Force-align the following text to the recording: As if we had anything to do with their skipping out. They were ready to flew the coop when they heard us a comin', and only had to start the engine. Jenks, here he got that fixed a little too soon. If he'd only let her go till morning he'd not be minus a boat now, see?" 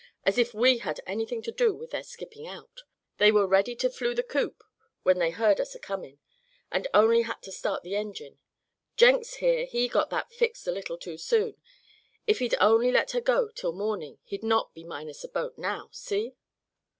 As 0.23 0.39
if 0.39 0.51
we 0.51 0.79
had 0.79 0.99
anything 1.05 1.43
to 1.43 1.51
do 1.51 1.75
with 1.75 1.91
their 1.91 2.01
skipping 2.01 2.47
out. 2.47 2.81
They 3.19 3.31
were 3.31 3.45
ready 3.45 3.75
to 3.75 3.87
flew 3.91 4.15
the 4.15 4.23
coop 4.23 4.63
when 5.03 5.19
they 5.19 5.29
heard 5.29 5.61
us 5.61 5.75
a 5.75 5.79
comin', 5.79 6.17
and 6.71 6.87
only 6.91 7.21
had 7.21 7.43
to 7.43 7.51
start 7.51 7.83
the 7.83 7.95
engine. 7.95 8.39
Jenks, 8.97 9.35
here 9.35 9.63
he 9.67 9.87
got 9.87 10.09
that 10.09 10.33
fixed 10.33 10.65
a 10.67 10.71
little 10.71 10.97
too 10.97 11.17
soon. 11.19 11.61
If 12.25 12.39
he'd 12.39 12.55
only 12.59 12.91
let 12.91 13.11
her 13.11 13.21
go 13.21 13.49
till 13.49 13.73
morning 13.73 14.17
he'd 14.23 14.41
not 14.41 14.73
be 14.73 14.83
minus 14.83 15.23
a 15.23 15.29
boat 15.29 15.55
now, 15.59 15.89
see?" 15.91 16.33